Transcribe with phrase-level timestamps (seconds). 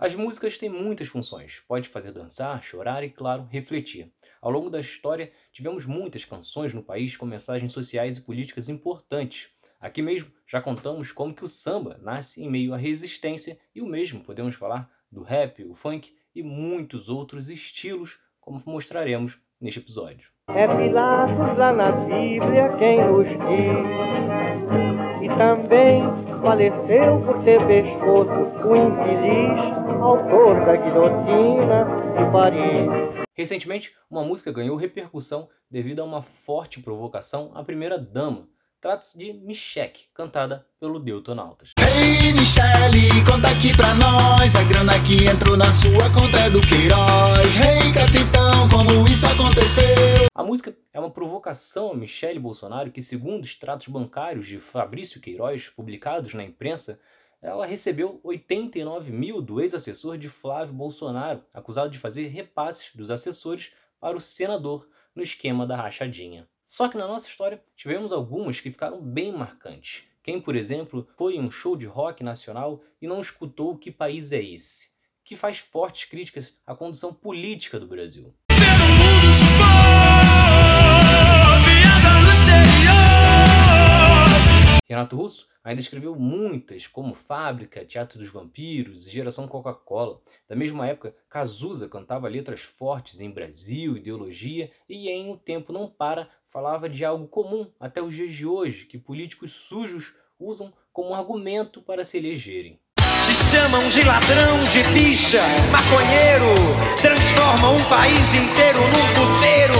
[0.00, 1.60] As músicas têm muitas funções.
[1.66, 4.12] Pode fazer dançar, chorar e, claro, refletir.
[4.40, 9.48] Ao longo da história, tivemos muitas canções no país com mensagens sociais e políticas importantes.
[9.80, 13.86] Aqui mesmo já contamos como que o samba nasce em meio à resistência e o
[13.86, 20.28] mesmo podemos falar do rap, o funk e muitos outros estilos, como mostraremos neste episódio.
[20.46, 23.78] É Pilatos lá na Bíblia quem diz,
[25.24, 26.02] e também
[26.40, 28.30] faleceu por ter pescoço
[28.64, 31.84] o infeliz autor da guilhotina
[32.16, 33.26] de Paris.
[33.34, 38.48] Recentemente, uma música ganhou repercussão devido a uma forte provocação à primeira-dama.
[38.80, 41.72] Trata-se de Michek, cantada pelo Deutonautas.
[41.80, 46.60] Ei, Michele, conta aqui pra nós A grana que entrou na sua conta é do
[46.60, 50.28] Queiroz Ei, capitão, como isso aconteceu?
[50.32, 55.68] A música é uma provocação a Michele Bolsonaro que, segundo extratos bancários de Fabrício Queiroz,
[55.68, 57.00] publicados na imprensa,
[57.40, 63.72] ela recebeu 89 mil do ex-assessor de Flávio Bolsonaro, acusado de fazer repasses dos assessores
[64.00, 66.48] para o senador no esquema da rachadinha.
[66.64, 70.04] Só que na nossa história tivemos algumas que ficaram bem marcantes.
[70.22, 74.32] Quem, por exemplo, foi em um show de rock nacional e não escutou Que País
[74.32, 74.90] é Esse?
[75.24, 78.34] Que faz fortes críticas à condição política do Brasil.
[84.88, 90.18] Renato Russo ainda escreveu muitas, como Fábrica, Teatro dos Vampiros e Geração Coca-Cola.
[90.48, 95.90] Da mesma época, Cazuza cantava letras fortes em Brasil, ideologia, e em O Tempo Não
[95.90, 101.14] Para falava de algo comum até os dias de hoje, que políticos sujos usam como
[101.14, 102.80] argumento para se elegerem.
[102.98, 106.54] Se chamam de ladrão, de bicha, maconheiro,
[107.02, 109.74] transformam um país inteiro num puteiro,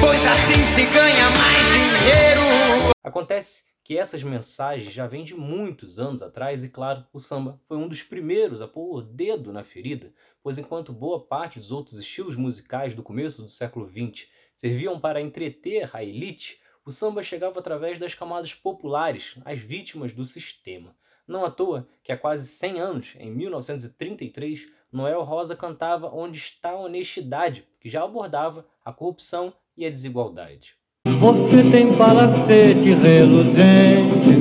[0.00, 2.90] pois assim se ganha mais dinheiro.
[3.04, 7.76] Acontece que essas mensagens já vêm de muitos anos atrás e, claro, o samba foi
[7.76, 11.98] um dos primeiros a pôr o dedo na ferida, pois enquanto boa parte dos outros
[11.98, 17.58] estilos musicais do começo do século XX serviam para entreter a elite, o samba chegava
[17.58, 20.94] através das camadas populares, as vítimas do sistema.
[21.26, 26.70] Não à toa que há quase 100 anos, em 1933, Noel Rosa cantava Onde está
[26.70, 30.79] a honestidade, que já abordava a corrupção e a desigualdade.
[31.20, 34.40] Você tem palacete reluzente,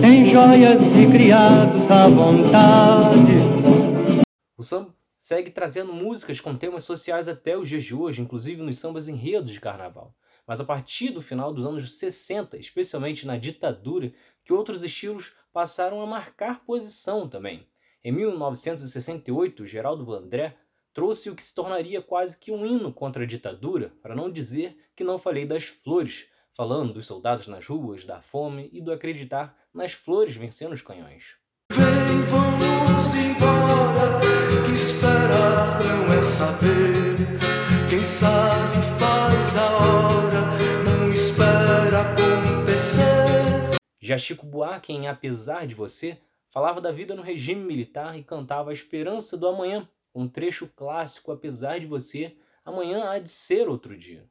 [0.00, 3.34] tem joias e criados à vontade.
[4.58, 8.78] O samba segue trazendo músicas com temas sociais até os dias de hoje, inclusive nos
[8.78, 10.12] sambas enredos de carnaval.
[10.44, 14.12] Mas a partir do final dos anos 60, especialmente na ditadura,
[14.44, 17.64] que outros estilos passaram a marcar posição também.
[18.02, 20.56] Em 1968, Geraldo Vandré
[20.92, 24.76] trouxe o que se tornaria quase que um hino contra a ditadura, para não dizer
[24.94, 29.56] que não falei das flores, falando dos soldados nas ruas, da fome e do acreditar
[29.72, 31.36] nas flores vencendo os canhões.
[31.72, 34.20] Vem, vamos embora,
[34.66, 37.16] que esperar não é saber.
[37.88, 40.40] Quem sabe faz a hora,
[40.84, 43.76] não espera acontecer.
[44.00, 46.18] Já Chico Buarque, em Apesar de Você,
[46.48, 51.32] falava da vida no regime militar e cantava a esperança do amanhã, um trecho clássico,
[51.32, 54.24] apesar de você, amanhã há de ser outro dia.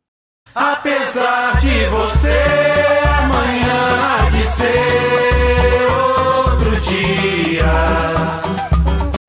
[0.53, 2.39] Apesar de você,
[3.21, 5.85] amanhã há de ser
[6.51, 7.63] outro dia.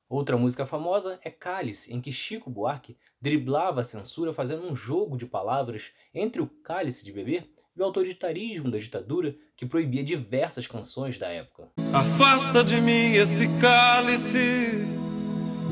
[0.09, 5.17] Outra música famosa é Cálice, em que Chico Buarque driblava a censura fazendo um jogo
[5.17, 10.67] de palavras entre o cálice de beber e o autoritarismo da ditadura que proibia diversas
[10.67, 11.69] canções da época.
[11.93, 15.10] Afasta de mim esse cálice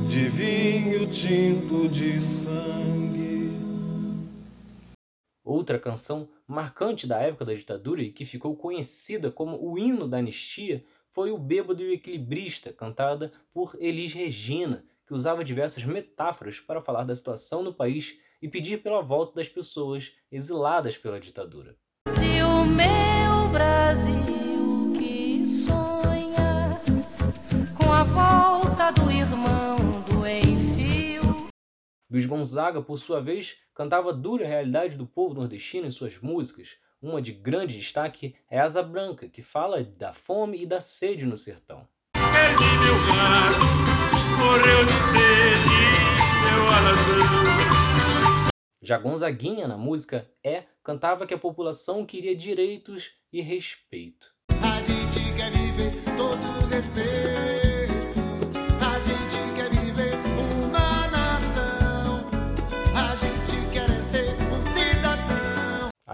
[0.10, 3.52] de vinho tinto de sangue.
[5.44, 10.18] Outra canção marcante da época da ditadura e que ficou conhecida como o hino da
[10.18, 16.60] anistia foi O Bêbado e o Equilibrista, cantada por Elis Regina, que usava diversas metáforas
[16.60, 21.78] para falar da situação no país e pedir pela volta das pessoas exiladas pela ditadura.
[32.12, 36.76] Luiz Gonzaga, por sua vez, cantava a dura realidade do povo nordestino em suas músicas.
[37.00, 41.38] Uma de grande destaque é Asa Branca, que fala da fome e da sede no
[41.38, 41.88] sertão.
[42.14, 43.64] Perdi meu gado,
[44.40, 45.70] morreu de sede,
[46.42, 48.50] meu alazão.
[48.82, 54.34] Já Gonzaguinha, na música É, cantava que a população queria direitos e respeito.
[54.50, 57.99] A gente quer viver todo respeito.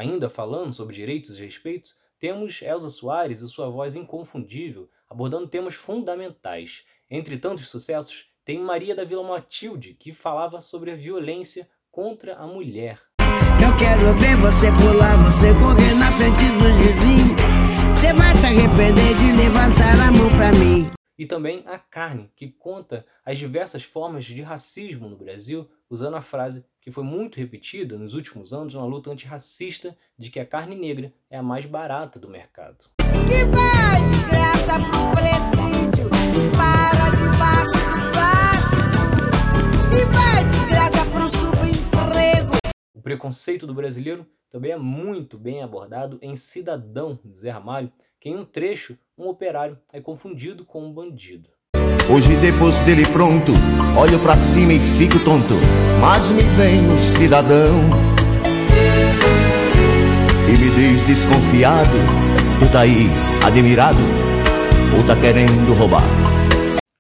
[0.06, 5.74] Ainda falando sobre direitos e respeitos, temos Elza Soares e sua voz inconfundível abordando temas
[5.74, 6.84] fundamentais.
[7.10, 12.46] Entre tantos sucessos, tem Maria da Vila Matilde, que falava sobre a violência contra a
[12.46, 13.02] mulher.
[13.20, 18.00] Eu quero ver você pular, você correr na frente dos vizinhos.
[18.00, 20.88] Você vai se arrepender de levantar a mão pra mim.
[21.18, 26.22] E também A Carne, que conta as diversas formas de racismo no Brasil, usando a
[26.22, 30.76] frase que foi muito repetida nos últimos anos na luta antirracista de que a carne
[30.76, 32.92] negra é a mais barata do mercado.
[33.00, 38.86] Que vai de graça pro presídio e para debaixo do plástico.
[39.96, 42.54] E vai de graça pro subemprego.
[42.94, 48.30] O preconceito do brasileiro também é muito bem abordado em Cidadão, de Zé Ramalho, que
[48.30, 51.50] em um trecho, um operário é confundido com um bandido.
[52.08, 53.52] Hoje depois dele pronto,
[54.00, 55.56] olho pra cima e fico tonto.
[56.00, 57.82] Mas me vem um cidadão
[60.48, 61.98] e me diz desconfiado:
[62.60, 63.08] Tu tá aí,
[63.44, 63.98] admirado,
[64.96, 66.04] ou tá querendo roubar?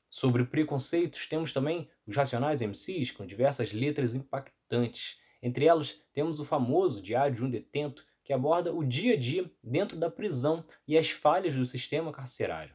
[0.09, 5.17] Sobre preconceitos, temos também os Racionais MCs com diversas letras impactantes.
[5.39, 9.45] Entre elas, temos o famoso Diário de um Detento, que aborda o dia a dia
[9.63, 12.73] dentro da prisão e as falhas do sistema carcerário.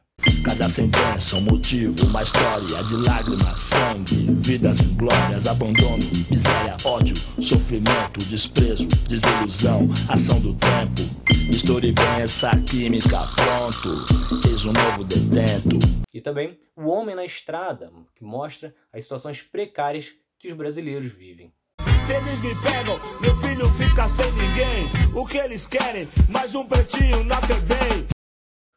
[0.51, 7.15] Cada sentença um motivo, uma história de lágrimas, sangue, vidas em glórias, abandono, miséria, ódio,
[7.41, 11.03] sofrimento, desprezo, desilusão, ação do tempo.
[11.47, 15.79] Misture e vem essa química, pronto, eis um novo detento.
[16.13, 21.53] E também O Homem na Estrada, que mostra as situações precárias que os brasileiros vivem.
[22.01, 25.15] Se eles me pegam, meu filho fica sem ninguém.
[25.15, 26.09] O que eles querem?
[26.27, 28.20] Mais um pretinho na FEBEM.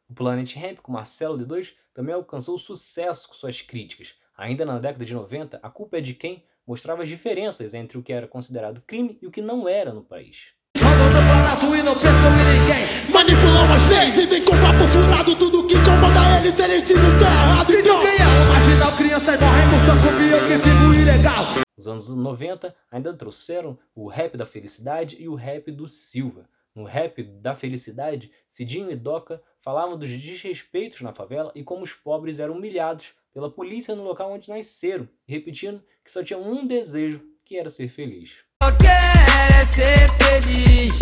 [0.07, 4.13] O Planet Ramp, com Marcelo D2, também alcançou sucesso com suas críticas.
[4.37, 8.03] Ainda na década de 90, A Culpa é de Quem mostrava as diferenças entre o
[8.03, 10.49] que era considerado crime e o que não era no país.
[10.77, 13.11] Só mandou barato e não pensam em ninguém.
[13.11, 15.35] Manipulam as leis e vem com papo furado.
[15.37, 17.73] Tudo que incomoda eles terem tido tá errado.
[17.73, 18.97] Então quem é o marginal?
[18.97, 21.45] Crianças morrem por sua culpa eu que fico ilegal.
[21.77, 26.47] Os anos 90 ainda trouxeram o rap da felicidade e o rap do Silva.
[26.75, 31.93] No rap da felicidade, Cidinho e Doca falavam dos desrespeitos na favela e como os
[31.93, 37.23] pobres eram humilhados pela polícia no local onde nasceram, repetindo que só tinham um desejo,
[37.45, 38.39] que era ser feliz.
[38.61, 40.99] Eu quero é ser feliz,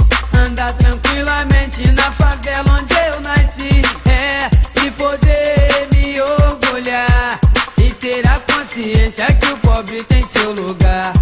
[0.48, 7.40] andar tranquilamente na favela onde eu nasci, é, e poder me orgulhar
[7.84, 11.14] e ter a consciência que o pobre tem seu lugar.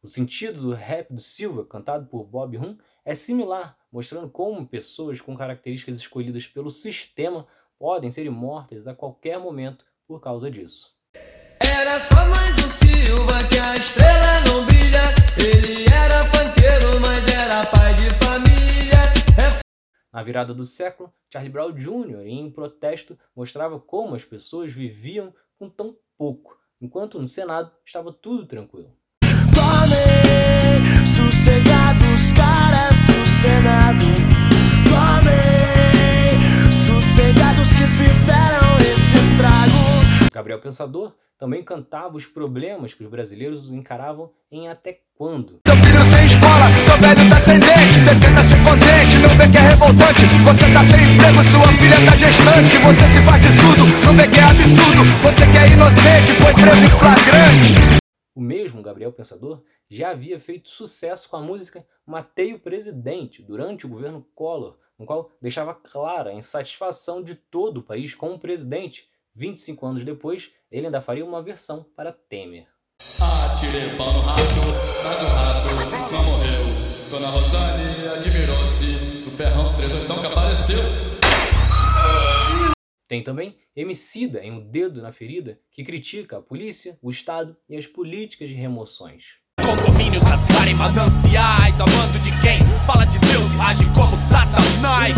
[0.00, 5.22] O sentido do rap do Silva, cantado por Bob Rum, é similar, mostrando como pessoas
[5.22, 7.46] com características escolhidas pelo sistema
[7.78, 10.94] podem ser mortas a qualquer momento por causa disso.
[11.58, 15.00] Era só mais um Silva que a estrela não brilha.
[15.42, 19.00] Ele era panteiro, mas era pai de família.
[19.42, 19.60] É
[20.12, 25.70] Na virada do século, Charlie Brown Jr., em protesto, mostrava como as pessoas viviam com
[25.70, 28.94] tão pouco, enquanto no Senado estava tudo tranquilo.
[33.46, 34.06] Senado.
[34.90, 40.30] Tomem sossegados que fizeram esse estrago.
[40.32, 45.60] Gabriel Pensador também cantava os problemas que os brasileiros encaravam em até quando.
[45.64, 47.98] Seu filho sem escola, seu velho tá sem dente.
[48.00, 50.26] Você tenta ser contente, não vê que é revoltante.
[50.42, 52.78] Você tá sem emprego, sua filha tá gestante.
[52.78, 55.04] Você se faz de surdo, não vê que é absurdo.
[55.22, 58.05] Você que é inocente, foi preso em flagrante.
[58.36, 63.86] O mesmo Gabriel Pensador já havia feito sucesso com a música Matei o Presidente durante
[63.86, 68.38] o governo Collor, no qual deixava clara a insatisfação de todo o país com o
[68.38, 69.08] presidente.
[69.34, 72.68] 25 anos depois, ele ainda faria uma versão para Temer.
[73.54, 74.42] Atirei pau no rato,
[75.02, 76.64] mas o rato não morreu.
[77.10, 81.05] Dona Rosane admirou-se, ferrão 38 que apareceu.
[83.08, 87.76] Tem também Emicida em O Dedo na Ferida, que critica a polícia, o Estado e
[87.76, 89.36] as políticas de remoções.
[89.60, 95.16] Condomínios rasgarem mananciais, ao mando de quem fala de Deus e age como Satanás.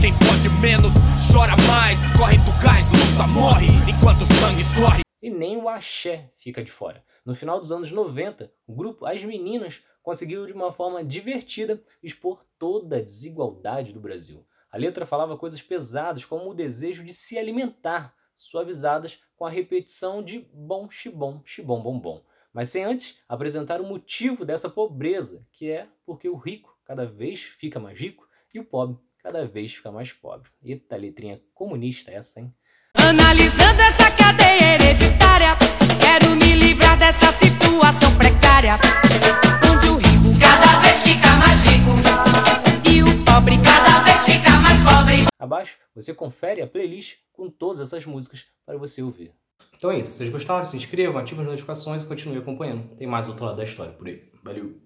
[0.00, 0.92] Quem pode menos,
[1.32, 5.00] chora mais, corre do gás, luta, morre, enquanto o sangue escorre.
[5.22, 7.02] E nem o axé fica de fora.
[7.24, 12.44] No final dos anos 90, o grupo As Meninas conseguiu de uma forma divertida expor
[12.58, 14.44] toda a desigualdade do Brasil.
[14.72, 20.22] A letra falava coisas pesadas como o desejo de se alimentar, suavizadas com a repetição
[20.22, 22.24] de bom, xibom, xibom, bom, bom.
[22.54, 27.42] Mas sem antes apresentar o motivo dessa pobreza, que é porque o rico cada vez
[27.42, 30.48] fica mais rico e o pobre cada vez fica mais pobre.
[30.64, 32.52] Eita letrinha comunista essa, hein?
[32.96, 35.50] Analisando essa cadeia hereditária,
[36.00, 38.72] quero me livrar dessa situação precária.
[39.70, 42.51] Onde o rico cada vez fica mais rico
[45.52, 49.34] Abaixo você confere a playlist com todas essas músicas para você ouvir.
[49.76, 50.12] Então é isso.
[50.12, 52.96] Se vocês gostaram, se inscrevam, ativem as notificações e continuem acompanhando.
[52.96, 54.32] Tem mais outro lado da história por aí.
[54.42, 54.80] Valeu!